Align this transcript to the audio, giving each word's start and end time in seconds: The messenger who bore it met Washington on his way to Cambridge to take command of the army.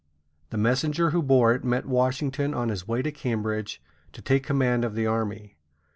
The 0.49 0.57
messenger 0.57 1.11
who 1.11 1.21
bore 1.21 1.53
it 1.53 1.63
met 1.63 1.85
Washington 1.85 2.55
on 2.55 2.69
his 2.69 2.87
way 2.87 3.03
to 3.03 3.11
Cambridge 3.11 3.79
to 4.13 4.21
take 4.23 4.41
command 4.41 4.83
of 4.83 4.95
the 4.95 5.05
army. 5.05 5.57